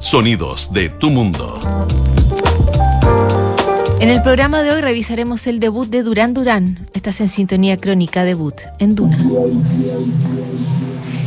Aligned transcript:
Sonidos 0.00 0.72
de 0.72 0.88
tu 0.88 1.10
mundo. 1.10 1.60
En 4.00 4.08
el 4.08 4.22
programa 4.22 4.62
de 4.62 4.70
hoy 4.70 4.80
revisaremos 4.80 5.46
el 5.46 5.60
debut 5.60 5.86
de 5.90 6.02
Durán 6.02 6.32
Durán. 6.32 6.88
Estás 6.94 7.20
en 7.20 7.28
sintonía 7.28 7.76
crónica 7.76 8.24
debut 8.24 8.54
en 8.78 8.94
Duna. 8.94 9.18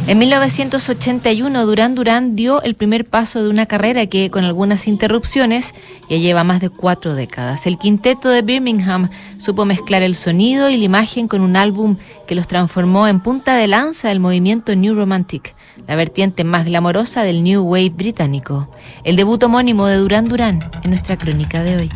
En 0.06 0.20
1981, 0.20 1.66
Durán 1.66 1.96
Durán 1.96 2.36
dio 2.36 2.62
el 2.62 2.76
primer 2.76 3.06
paso 3.06 3.42
de 3.42 3.50
una 3.50 3.68
carrera 3.68 4.06
que, 4.08 4.30
con 4.30 4.44
algunas 4.44 4.86
interrupciones, 4.86 5.74
ya 6.10 6.18
lleva 6.18 6.44
más 6.44 6.60
de 6.60 6.70
cuatro 6.70 7.16
décadas. 7.16 7.66
El 7.66 7.78
quinteto 7.78 8.28
de 8.28 8.42
Birmingham 8.42 9.10
supo 9.38 9.64
mezclar 9.64 10.04
el 10.04 10.16
sonido 10.16 10.70
y 10.70 10.76
la 10.76 10.84
imagen 10.84 11.30
con 11.30 11.40
un 11.40 11.56
álbum 11.56 11.96
que 12.28 12.36
los 12.36 12.50
transformó 12.50 13.08
en 13.08 13.22
punta 13.22 13.56
de 13.56 13.68
lanza 13.68 14.10
del 14.10 14.20
movimiento 14.20 14.76
New 14.76 14.94
Romantic, 14.94 15.56
la 15.88 15.96
vertiente 15.96 16.44
más 16.44 16.66
glamorosa 16.66 17.24
del 17.24 17.42
New 17.42 17.64
Wave 17.64 17.92
británico. 17.92 18.70
El 19.06 19.16
debut 19.16 19.42
homónimo 19.42 19.86
de 19.86 19.96
Durán 19.96 20.26
Durán 20.26 20.70
en 20.84 20.90
nuestra 20.90 21.18
crónica 21.18 21.64
de 21.64 21.78
hoy. 21.78 21.90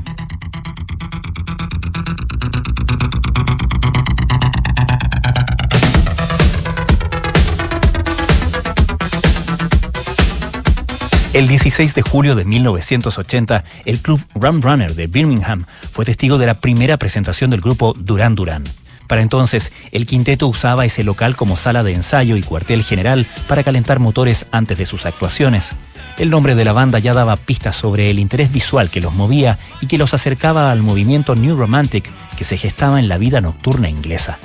El 11.37 11.47
16 11.47 11.93
de 11.93 12.01
julio 12.01 12.33
de 12.33 12.45
1980, 12.45 13.63
el 13.85 13.99
club 13.99 14.19
Rum 14.33 14.59
Runner 14.59 14.95
de 14.95 15.05
Birmingham 15.05 15.65
fue 15.91 16.03
testigo 16.03 16.39
de 16.39 16.47
la 16.47 16.55
primera 16.55 16.97
presentación 16.97 17.51
del 17.51 17.61
grupo 17.61 17.93
Duran 17.95 18.33
Duran. 18.33 18.63
Para 19.05 19.21
entonces, 19.21 19.71
el 19.91 20.07
quinteto 20.07 20.47
usaba 20.47 20.83
ese 20.83 21.03
local 21.03 21.35
como 21.35 21.55
sala 21.55 21.83
de 21.83 21.93
ensayo 21.93 22.37
y 22.37 22.41
cuartel 22.41 22.83
general 22.83 23.27
para 23.47 23.63
calentar 23.63 23.99
motores 23.99 24.47
antes 24.49 24.79
de 24.79 24.87
sus 24.87 25.05
actuaciones. 25.05 25.75
El 26.17 26.31
nombre 26.31 26.55
de 26.55 26.65
la 26.65 26.73
banda 26.73 26.97
ya 26.97 27.13
daba 27.13 27.35
pistas 27.35 27.75
sobre 27.75 28.09
el 28.09 28.17
interés 28.17 28.51
visual 28.51 28.89
que 28.89 28.99
los 28.99 29.13
movía 29.13 29.59
y 29.79 29.85
que 29.85 29.99
los 29.99 30.15
acercaba 30.15 30.71
al 30.71 30.81
movimiento 30.81 31.35
New 31.35 31.55
Romantic 31.55 32.09
que 32.35 32.45
se 32.45 32.57
gestaba 32.57 32.97
en 32.97 33.09
la 33.09 33.19
vida 33.19 33.41
nocturna 33.41 33.91
inglesa. 33.91 34.39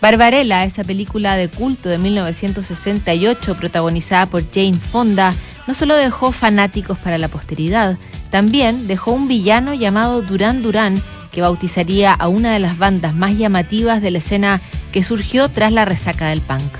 Barbarella, 0.00 0.62
esa 0.62 0.84
película 0.84 1.36
de 1.36 1.48
culto 1.48 1.88
de 1.88 1.98
1968 1.98 3.56
protagonizada 3.56 4.26
por 4.26 4.44
James 4.54 4.84
Fonda, 4.84 5.34
no 5.68 5.74
solo 5.74 5.94
dejó 5.96 6.32
fanáticos 6.32 6.98
para 6.98 7.18
la 7.18 7.28
posteridad, 7.28 7.98
también 8.30 8.88
dejó 8.88 9.12
un 9.12 9.28
villano 9.28 9.74
llamado 9.74 10.22
Duran 10.22 10.62
Duran 10.62 11.00
que 11.30 11.42
bautizaría 11.42 12.14
a 12.14 12.26
una 12.28 12.54
de 12.54 12.58
las 12.58 12.78
bandas 12.78 13.14
más 13.14 13.36
llamativas 13.36 14.00
de 14.00 14.10
la 14.10 14.16
escena 14.16 14.62
que 14.92 15.02
surgió 15.02 15.50
tras 15.50 15.70
la 15.70 15.84
resaca 15.84 16.28
del 16.28 16.40
punk. 16.40 16.72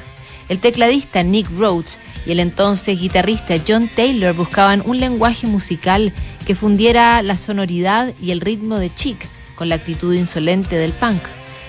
El 0.49 0.59
tecladista 0.59 1.23
Nick 1.23 1.51
Rhodes 1.51 1.99
y 2.25 2.33
el 2.33 2.41
entonces 2.41 2.99
guitarrista 2.99 3.57
John 3.69 3.91
Taylor 3.95 4.35
buscaban 4.35 4.83
un 4.87 4.99
lenguaje 4.99 5.47
musical 5.47 6.15
que 6.47 6.55
fundiera 6.55 7.21
la 7.21 7.37
sonoridad 7.37 8.15
y 8.23 8.31
el 8.31 8.41
ritmo 8.41 8.79
de 8.79 8.95
Chic 8.95 9.19
con 9.55 9.69
la 9.69 9.75
actitud 9.75 10.15
insolente 10.15 10.77
del 10.77 10.95
punk. 10.95 11.21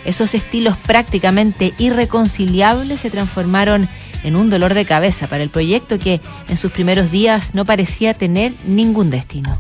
Esos 0.06 0.34
estilos 0.34 0.78
prácticamente 0.78 1.74
irreconciliables 1.80 3.02
se 3.02 3.10
transformaron 3.10 3.90
en 4.24 4.36
un 4.36 4.50
dolor 4.50 4.74
de 4.74 4.86
cabeza 4.86 5.28
para 5.28 5.44
el 5.44 5.50
proyecto 5.50 6.00
que 6.00 6.22
en 6.48 6.58
sus 6.58 6.72
primeros 6.72 7.12
días 7.12 7.56
no 7.56 7.66
parecía 7.66 8.14
tener 8.14 8.56
ningún 8.66 9.10
destino. 9.10 9.58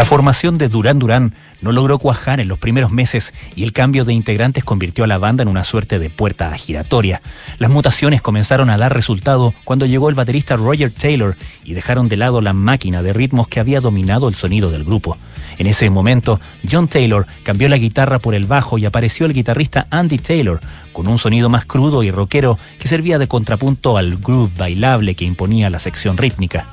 La 0.00 0.06
formación 0.06 0.56
de 0.56 0.70
Duran 0.70 0.98
Duran 0.98 1.34
no 1.60 1.72
logró 1.72 1.98
cuajar 1.98 2.40
en 2.40 2.48
los 2.48 2.56
primeros 2.58 2.90
meses 2.90 3.34
y 3.54 3.64
el 3.64 3.74
cambio 3.74 4.06
de 4.06 4.14
integrantes 4.14 4.64
convirtió 4.64 5.04
a 5.04 5.06
la 5.06 5.18
banda 5.18 5.42
en 5.42 5.48
una 5.50 5.62
suerte 5.62 5.98
de 5.98 6.08
puerta 6.08 6.50
giratoria. 6.56 7.20
Las 7.58 7.70
mutaciones 7.70 8.22
comenzaron 8.22 8.70
a 8.70 8.78
dar 8.78 8.94
resultado 8.94 9.52
cuando 9.62 9.84
llegó 9.84 10.08
el 10.08 10.14
baterista 10.14 10.56
Roger 10.56 10.90
Taylor 10.90 11.36
y 11.64 11.74
dejaron 11.74 12.08
de 12.08 12.16
lado 12.16 12.40
la 12.40 12.54
máquina 12.54 13.02
de 13.02 13.12
ritmos 13.12 13.46
que 13.46 13.60
había 13.60 13.82
dominado 13.82 14.30
el 14.30 14.34
sonido 14.36 14.70
del 14.70 14.84
grupo. 14.84 15.18
En 15.58 15.66
ese 15.66 15.90
momento, 15.90 16.40
John 16.68 16.88
Taylor 16.88 17.26
cambió 17.42 17.68
la 17.68 17.76
guitarra 17.76 18.20
por 18.20 18.34
el 18.34 18.46
bajo 18.46 18.78
y 18.78 18.86
apareció 18.86 19.26
el 19.26 19.34
guitarrista 19.34 19.86
Andy 19.90 20.16
Taylor, 20.16 20.60
con 20.94 21.08
un 21.08 21.18
sonido 21.18 21.50
más 21.50 21.66
crudo 21.66 22.02
y 22.02 22.10
rockero 22.10 22.58
que 22.78 22.88
servía 22.88 23.18
de 23.18 23.28
contrapunto 23.28 23.98
al 23.98 24.16
groove 24.16 24.56
bailable 24.56 25.14
que 25.14 25.26
imponía 25.26 25.68
la 25.68 25.78
sección 25.78 26.16
rítmica. 26.16 26.68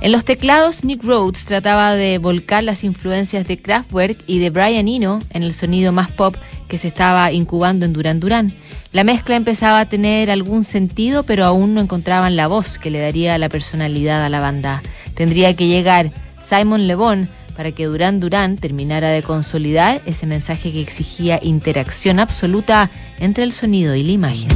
En 0.00 0.12
los 0.12 0.24
teclados, 0.24 0.84
Nick 0.84 1.02
Rhodes 1.02 1.44
trataba 1.44 1.94
de 1.94 2.18
volcar 2.18 2.62
las 2.62 2.84
influencias 2.84 3.48
de 3.48 3.58
Kraftwerk 3.58 4.16
y 4.28 4.38
de 4.38 4.50
Brian 4.50 4.86
Eno 4.86 5.18
en 5.30 5.42
el 5.42 5.54
sonido 5.54 5.90
más 5.90 6.12
pop 6.12 6.36
que 6.68 6.78
se 6.78 6.88
estaba 6.88 7.32
incubando 7.32 7.84
en 7.84 7.92
Duran 7.92 8.20
Duran. 8.20 8.54
La 8.92 9.02
mezcla 9.02 9.34
empezaba 9.34 9.80
a 9.80 9.88
tener 9.88 10.30
algún 10.30 10.62
sentido, 10.62 11.24
pero 11.24 11.44
aún 11.44 11.74
no 11.74 11.80
encontraban 11.80 12.36
la 12.36 12.46
voz 12.46 12.78
que 12.78 12.90
le 12.90 13.00
daría 13.00 13.36
la 13.38 13.48
personalidad 13.48 14.24
a 14.24 14.28
la 14.28 14.38
banda. 14.38 14.82
Tendría 15.14 15.54
que 15.56 15.66
llegar 15.66 16.12
Simon 16.40 16.86
Le 16.86 16.94
Bon 16.94 17.28
para 17.56 17.72
que 17.72 17.86
Duran 17.86 18.20
Duran 18.20 18.54
terminara 18.54 19.08
de 19.08 19.24
consolidar 19.24 20.00
ese 20.06 20.26
mensaje 20.26 20.70
que 20.70 20.80
exigía 20.80 21.40
interacción 21.42 22.20
absoluta 22.20 22.88
entre 23.18 23.42
el 23.42 23.50
sonido 23.50 23.96
y 23.96 24.04
la 24.04 24.12
imagen. 24.12 24.48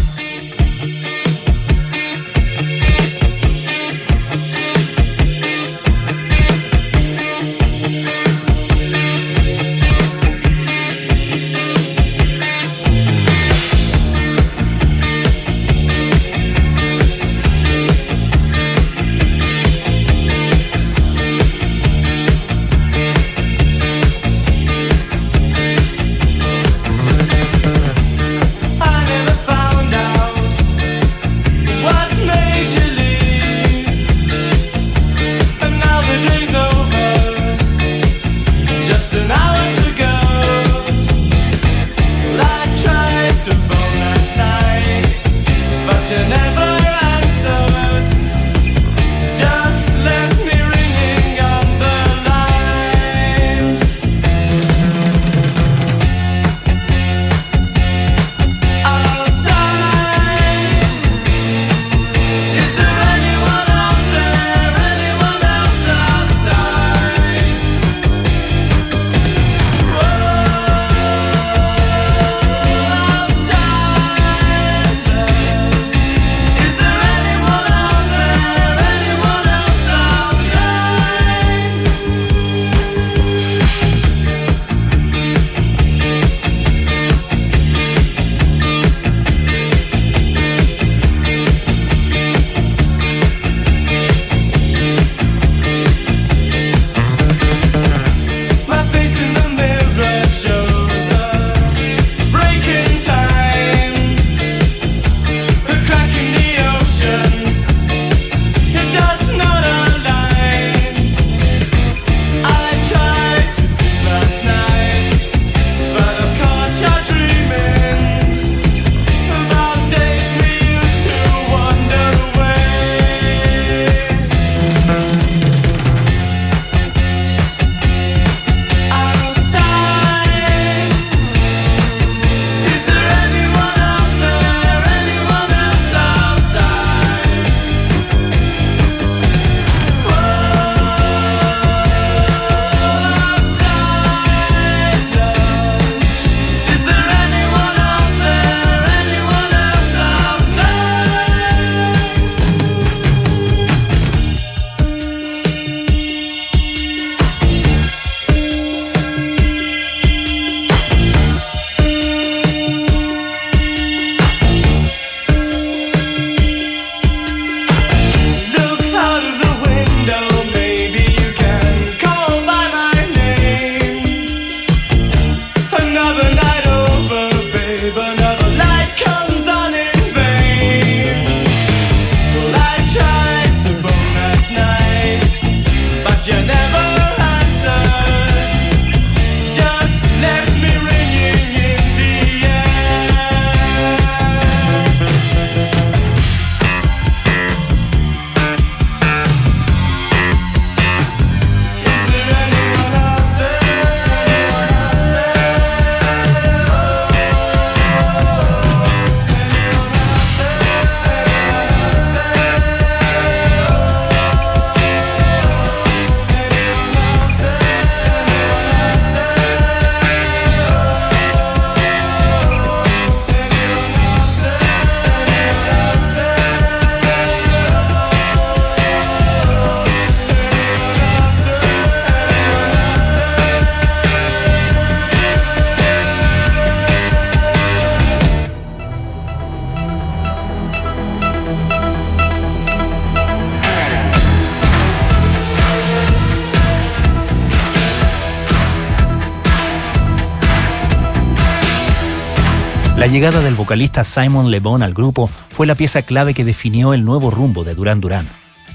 Llegada 253.12 253.42
del 253.42 253.56
vocalista 253.56 254.04
Simon 254.04 254.50
Le 254.50 254.58
Bon 254.58 254.82
al 254.82 254.94
grupo 254.94 255.28
fue 255.50 255.66
la 255.66 255.74
pieza 255.74 256.00
clave 256.00 256.32
que 256.32 256.46
definió 256.46 256.94
el 256.94 257.04
nuevo 257.04 257.30
rumbo 257.30 257.62
de 257.62 257.74
Duran 257.74 258.00
Duran. 258.00 258.26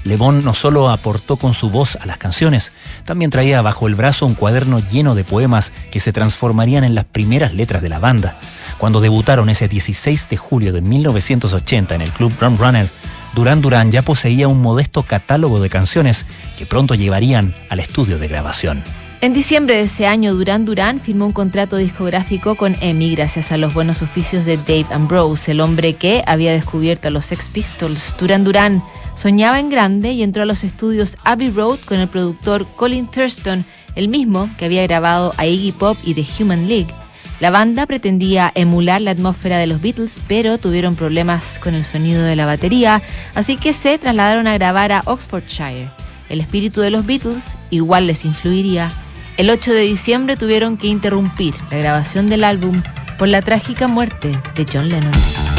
Le 0.04 0.16
Bon 0.16 0.44
no 0.44 0.54
solo 0.54 0.90
aportó 0.90 1.36
con 1.38 1.54
su 1.54 1.70
voz 1.70 1.96
a 1.96 2.06
las 2.06 2.18
canciones, 2.18 2.72
también 3.04 3.32
traía 3.32 3.62
bajo 3.62 3.88
el 3.88 3.96
brazo 3.96 4.26
un 4.26 4.34
cuaderno 4.34 4.78
lleno 4.78 5.16
de 5.16 5.24
poemas 5.24 5.72
que 5.90 5.98
se 5.98 6.12
transformarían 6.12 6.84
en 6.84 6.94
las 6.94 7.04
primeras 7.04 7.52
letras 7.52 7.82
de 7.82 7.88
la 7.88 7.98
banda. 7.98 8.38
Cuando 8.78 9.00
debutaron 9.00 9.48
ese 9.48 9.66
16 9.66 10.28
de 10.30 10.36
julio 10.36 10.72
de 10.72 10.82
1980 10.82 11.96
en 11.96 12.02
el 12.02 12.12
club 12.12 12.32
Rum 12.40 12.56
Runner, 12.58 12.88
Duran 13.34 13.60
Duran 13.60 13.90
ya 13.90 14.02
poseía 14.02 14.46
un 14.46 14.62
modesto 14.62 15.02
catálogo 15.02 15.58
de 15.58 15.68
canciones 15.68 16.26
que 16.56 16.64
pronto 16.64 16.94
llevarían 16.94 17.56
al 17.70 17.80
estudio 17.80 18.20
de 18.20 18.28
grabación. 18.28 18.84
En 19.20 19.32
diciembre 19.32 19.74
de 19.74 19.80
ese 19.80 20.06
año, 20.06 20.32
Duran 20.32 20.64
Duran 20.64 21.00
firmó 21.00 21.26
un 21.26 21.32
contrato 21.32 21.76
discográfico 21.76 22.54
con 22.54 22.76
EMI 22.80 23.16
gracias 23.16 23.50
a 23.50 23.56
los 23.56 23.74
buenos 23.74 24.00
oficios 24.00 24.44
de 24.44 24.58
Dave 24.58 24.86
Ambrose, 24.92 25.50
el 25.50 25.60
hombre 25.60 25.94
que 25.94 26.22
había 26.24 26.52
descubierto 26.52 27.08
a 27.08 27.10
los 27.10 27.24
Sex 27.24 27.48
Pistols. 27.48 28.14
Duran 28.16 28.44
Duran 28.44 28.80
soñaba 29.16 29.58
en 29.58 29.70
grande 29.70 30.12
y 30.12 30.22
entró 30.22 30.44
a 30.44 30.46
los 30.46 30.62
estudios 30.62 31.16
Abbey 31.24 31.50
Road 31.50 31.80
con 31.80 31.98
el 31.98 32.06
productor 32.06 32.64
Colin 32.76 33.08
Thurston, 33.08 33.64
el 33.96 34.08
mismo 34.08 34.48
que 34.56 34.66
había 34.66 34.86
grabado 34.86 35.34
a 35.36 35.46
Iggy 35.46 35.72
Pop 35.72 35.98
y 36.04 36.14
The 36.14 36.24
Human 36.38 36.68
League. 36.68 36.94
La 37.40 37.50
banda 37.50 37.86
pretendía 37.86 38.52
emular 38.54 39.00
la 39.00 39.10
atmósfera 39.10 39.58
de 39.58 39.66
los 39.66 39.82
Beatles, 39.82 40.20
pero 40.28 40.58
tuvieron 40.58 40.94
problemas 40.94 41.58
con 41.58 41.74
el 41.74 41.84
sonido 41.84 42.22
de 42.22 42.36
la 42.36 42.46
batería, 42.46 43.02
así 43.34 43.56
que 43.56 43.72
se 43.72 43.98
trasladaron 43.98 44.46
a 44.46 44.54
grabar 44.54 44.92
a 44.92 45.02
Oxfordshire. 45.06 45.90
El 46.28 46.40
espíritu 46.40 46.82
de 46.82 46.90
los 46.90 47.04
Beatles 47.04 47.46
igual 47.70 48.06
les 48.06 48.24
influiría 48.24 48.92
el 49.38 49.50
8 49.50 49.72
de 49.72 49.82
diciembre 49.82 50.36
tuvieron 50.36 50.76
que 50.76 50.88
interrumpir 50.88 51.54
la 51.70 51.78
grabación 51.78 52.28
del 52.28 52.44
álbum 52.44 52.82
por 53.18 53.28
la 53.28 53.40
trágica 53.40 53.86
muerte 53.86 54.32
de 54.56 54.66
John 54.70 54.88
Lennon. 54.88 55.57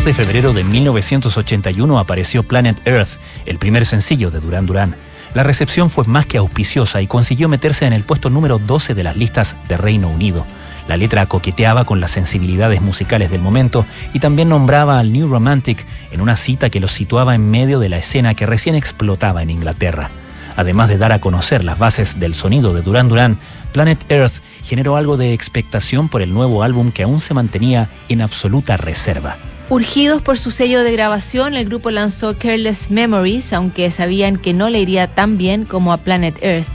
2 0.00 0.06
de 0.06 0.14
febrero 0.14 0.54
de 0.54 0.64
1981 0.64 1.98
apareció 1.98 2.42
Planet 2.42 2.80
Earth, 2.86 3.20
el 3.44 3.58
primer 3.58 3.84
sencillo 3.84 4.30
de 4.30 4.40
Duran 4.40 4.64
Duran. 4.64 4.96
La 5.34 5.42
recepción 5.42 5.90
fue 5.90 6.04
más 6.06 6.24
que 6.24 6.38
auspiciosa 6.38 7.02
y 7.02 7.06
consiguió 7.06 7.50
meterse 7.50 7.84
en 7.84 7.92
el 7.92 8.02
puesto 8.02 8.30
número 8.30 8.58
12 8.58 8.94
de 8.94 9.02
las 9.02 9.18
listas 9.18 9.56
de 9.68 9.76
Reino 9.76 10.08
Unido. 10.08 10.46
La 10.88 10.96
letra 10.96 11.26
coqueteaba 11.26 11.84
con 11.84 12.00
las 12.00 12.12
sensibilidades 12.12 12.80
musicales 12.80 13.30
del 13.30 13.42
momento 13.42 13.84
y 14.14 14.20
también 14.20 14.48
nombraba 14.48 14.98
al 14.98 15.12
New 15.12 15.28
Romantic 15.28 15.84
en 16.12 16.22
una 16.22 16.34
cita 16.34 16.70
que 16.70 16.80
los 16.80 16.92
situaba 16.92 17.34
en 17.34 17.50
medio 17.50 17.78
de 17.78 17.90
la 17.90 17.98
escena 17.98 18.34
que 18.34 18.46
recién 18.46 18.76
explotaba 18.76 19.42
en 19.42 19.50
Inglaterra. 19.50 20.10
Además 20.56 20.88
de 20.88 20.96
dar 20.96 21.12
a 21.12 21.20
conocer 21.20 21.62
las 21.62 21.78
bases 21.78 22.18
del 22.18 22.32
sonido 22.32 22.72
de 22.72 22.80
Duran 22.80 23.10
Duran, 23.10 23.38
Planet 23.72 24.02
Earth 24.08 24.40
generó 24.64 24.96
algo 24.96 25.18
de 25.18 25.34
expectación 25.34 26.08
por 26.08 26.22
el 26.22 26.32
nuevo 26.32 26.62
álbum 26.62 26.90
que 26.90 27.02
aún 27.02 27.20
se 27.20 27.34
mantenía 27.34 27.90
en 28.08 28.22
absoluta 28.22 28.78
reserva. 28.78 29.36
Urgidos 29.70 30.20
por 30.20 30.36
su 30.36 30.50
sello 30.50 30.82
de 30.82 30.90
grabación, 30.90 31.54
el 31.54 31.64
grupo 31.64 31.92
lanzó 31.92 32.36
Careless 32.36 32.90
Memories, 32.90 33.52
aunque 33.52 33.88
sabían 33.92 34.36
que 34.36 34.52
no 34.52 34.68
le 34.68 34.80
iría 34.80 35.06
tan 35.06 35.38
bien 35.38 35.64
como 35.64 35.92
a 35.92 35.98
Planet 35.98 36.36
Earth. 36.42 36.66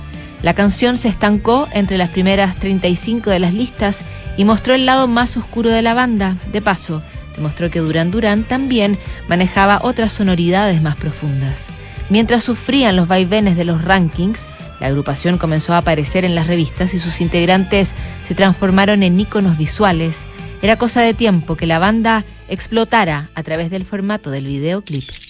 La 0.41 0.53
canción 0.53 0.95
se 0.95 1.09
estancó 1.09 1.67
entre 1.73 1.97
las 1.97 2.09
primeras 2.09 2.55
35 2.55 3.29
de 3.31 3.39
las 3.39 3.53
listas 3.53 3.99
y 4.37 4.45
mostró 4.45 4.73
el 4.73 4.85
lado 4.85 5.09
más 5.09 5.35
oscuro 5.35 5.71
de 5.71 5.81
la 5.81 5.93
banda. 5.93 6.37
De 6.53 6.61
paso, 6.61 7.03
demostró 7.35 7.69
que 7.69 7.79
Duran 7.79 8.11
Duran 8.11 8.43
también 8.43 8.97
manejaba 9.27 9.81
otras 9.83 10.13
sonoridades 10.13 10.81
más 10.81 10.95
profundas. 10.95 11.65
Mientras 12.09 12.45
sufrían 12.45 12.95
los 12.95 13.09
vaivenes 13.09 13.57
de 13.57 13.65
los 13.65 13.83
rankings, 13.83 14.39
la 14.79 14.87
agrupación 14.87 15.37
comenzó 15.37 15.73
a 15.73 15.79
aparecer 15.79 16.23
en 16.23 16.33
las 16.33 16.47
revistas 16.47 16.93
y 16.93 16.99
sus 16.99 17.19
integrantes 17.19 17.91
se 18.25 18.35
transformaron 18.35 19.03
en 19.03 19.19
íconos 19.19 19.57
visuales. 19.57 20.21
Era 20.61 20.77
cosa 20.77 21.01
de 21.01 21.13
tiempo 21.13 21.57
que 21.57 21.67
la 21.67 21.77
banda 21.77 22.23
explotara 22.47 23.29
a 23.33 23.43
través 23.43 23.69
del 23.69 23.85
formato 23.85 24.29
del 24.29 24.45
videoclip. 24.45 25.24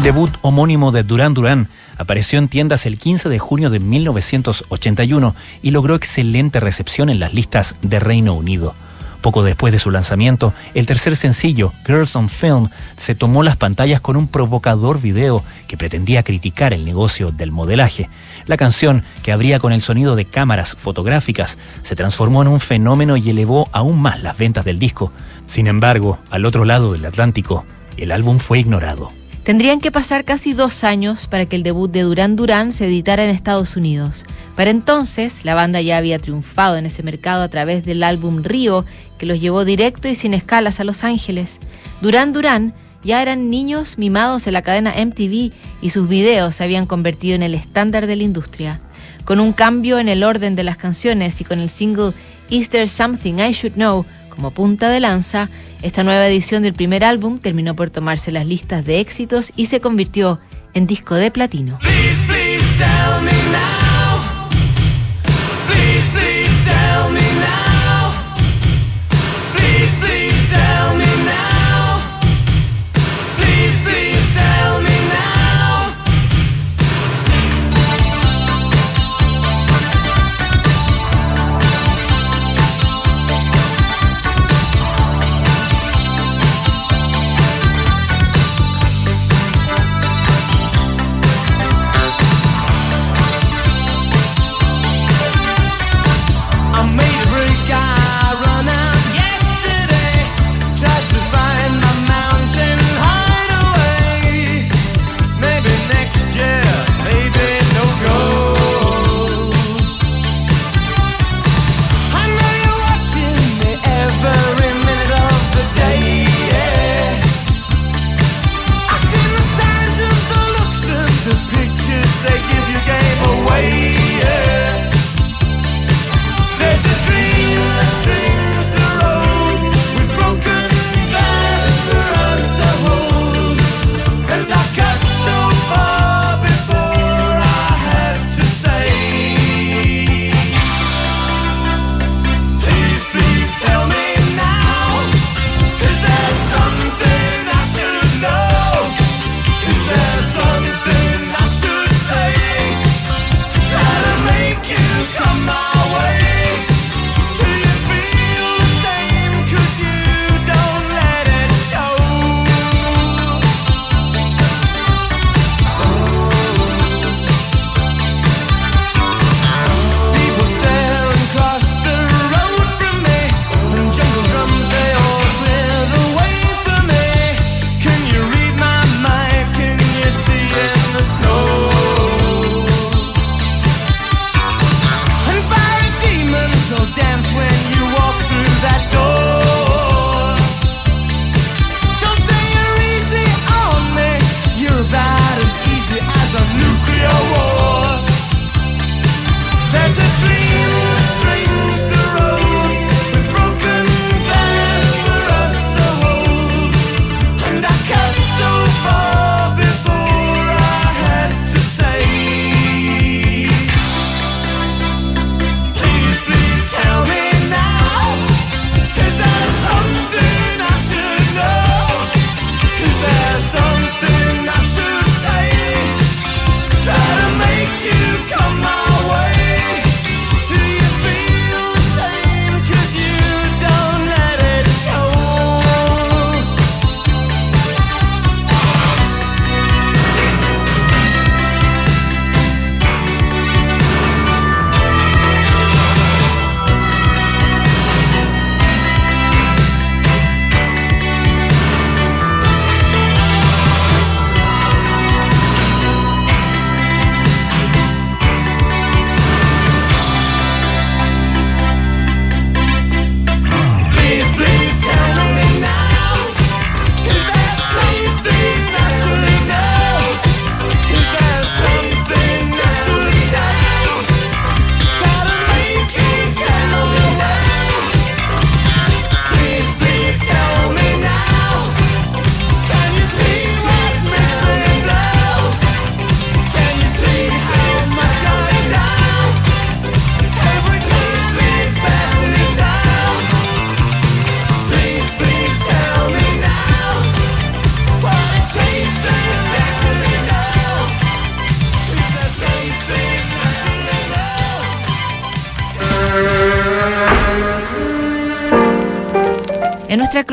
El 0.00 0.04
debut 0.04 0.34
homónimo 0.40 0.92
de 0.92 1.02
Duran 1.02 1.34
Duran 1.34 1.68
apareció 1.98 2.38
en 2.38 2.48
tiendas 2.48 2.86
el 2.86 2.98
15 2.98 3.28
de 3.28 3.38
junio 3.38 3.68
de 3.68 3.80
1981 3.80 5.36
y 5.60 5.72
logró 5.72 5.94
excelente 5.94 6.58
recepción 6.58 7.10
en 7.10 7.20
las 7.20 7.34
listas 7.34 7.74
de 7.82 8.00
Reino 8.00 8.32
Unido. 8.32 8.74
Poco 9.20 9.42
después 9.42 9.74
de 9.74 9.78
su 9.78 9.90
lanzamiento, 9.90 10.54
el 10.72 10.86
tercer 10.86 11.16
sencillo, 11.16 11.74
Girls 11.86 12.16
on 12.16 12.30
Film, 12.30 12.70
se 12.96 13.14
tomó 13.14 13.42
las 13.42 13.58
pantallas 13.58 14.00
con 14.00 14.16
un 14.16 14.26
provocador 14.26 15.02
video 15.02 15.44
que 15.68 15.76
pretendía 15.76 16.22
criticar 16.22 16.72
el 16.72 16.86
negocio 16.86 17.30
del 17.30 17.52
modelaje. 17.52 18.08
La 18.46 18.56
canción, 18.56 19.04
que 19.22 19.32
abría 19.32 19.58
con 19.58 19.74
el 19.74 19.82
sonido 19.82 20.16
de 20.16 20.24
cámaras 20.24 20.76
fotográficas, 20.78 21.58
se 21.82 21.94
transformó 21.94 22.40
en 22.40 22.48
un 22.48 22.60
fenómeno 22.60 23.18
y 23.18 23.28
elevó 23.28 23.68
aún 23.72 24.00
más 24.00 24.22
las 24.22 24.38
ventas 24.38 24.64
del 24.64 24.78
disco. 24.78 25.12
Sin 25.46 25.66
embargo, 25.66 26.20
al 26.30 26.46
otro 26.46 26.64
lado 26.64 26.94
del 26.94 27.04
Atlántico, 27.04 27.66
el 27.98 28.12
álbum 28.12 28.38
fue 28.38 28.60
ignorado. 28.60 29.19
Tendrían 29.44 29.80
que 29.80 29.90
pasar 29.90 30.24
casi 30.24 30.52
dos 30.52 30.84
años 30.84 31.26
para 31.26 31.46
que 31.46 31.56
el 31.56 31.62
debut 31.62 31.90
de 31.90 32.02
Duran 32.02 32.36
Duran 32.36 32.72
se 32.72 32.86
editara 32.86 33.24
en 33.24 33.30
Estados 33.30 33.74
Unidos. 33.74 34.26
Para 34.54 34.70
entonces, 34.70 35.44
la 35.46 35.54
banda 35.54 35.80
ya 35.80 35.96
había 35.96 36.18
triunfado 36.18 36.76
en 36.76 36.84
ese 36.84 37.02
mercado 37.02 37.42
a 37.42 37.48
través 37.48 37.84
del 37.84 38.02
álbum 38.02 38.42
Río, 38.42 38.84
que 39.18 39.24
los 39.24 39.40
llevó 39.40 39.64
directo 39.64 40.08
y 40.08 40.14
sin 40.14 40.34
escalas 40.34 40.78
a 40.78 40.84
Los 40.84 41.04
Ángeles. 41.04 41.58
Duran 42.02 42.34
Duran 42.34 42.74
ya 43.02 43.22
eran 43.22 43.48
niños 43.48 43.96
mimados 43.96 44.46
en 44.46 44.52
la 44.52 44.62
cadena 44.62 44.92
MTV 44.92 45.52
y 45.80 45.90
sus 45.90 46.06
videos 46.06 46.56
se 46.56 46.64
habían 46.64 46.84
convertido 46.84 47.34
en 47.34 47.42
el 47.42 47.54
estándar 47.54 48.06
de 48.06 48.16
la 48.16 48.24
industria. 48.24 48.80
Con 49.24 49.40
un 49.40 49.54
cambio 49.54 49.98
en 49.98 50.08
el 50.08 50.22
orden 50.22 50.54
de 50.54 50.64
las 50.64 50.76
canciones 50.76 51.40
y 51.40 51.44
con 51.44 51.60
el 51.60 51.70
single 51.70 52.12
Is 52.50 52.68
There 52.68 52.88
Something 52.88 53.38
I 53.38 53.52
Should 53.52 53.74
Know 53.74 54.04
como 54.30 54.52
punta 54.52 54.88
de 54.88 55.00
lanza, 55.00 55.50
esta 55.82 56.02
nueva 56.02 56.26
edición 56.26 56.62
del 56.62 56.72
primer 56.72 57.04
álbum 57.04 57.38
terminó 57.38 57.76
por 57.76 57.90
tomarse 57.90 58.32
las 58.32 58.46
listas 58.46 58.84
de 58.84 59.00
éxitos 59.00 59.52
y 59.56 59.66
se 59.66 59.80
convirtió 59.80 60.40
en 60.72 60.86
disco 60.86 61.14
de 61.16 61.30
platino. 61.30 61.78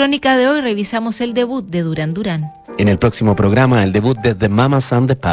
Crónica 0.07 0.37
de 0.37 0.47
hoy 0.47 0.61
revisamos 0.61 1.19
el 1.19 1.33
debut 1.33 1.65
de 1.65 1.81
Duran 1.81 2.13
Duran. 2.13 2.49
En 2.77 2.87
el 2.87 2.97
próximo 2.97 3.35
programa, 3.35 3.83
el 3.83 3.91
debut 3.91 4.17
de 4.17 4.33
The 4.33 4.47
Mamas 4.47 4.93
and 4.93 5.09
the 5.09 5.17
Papas. 5.17 5.25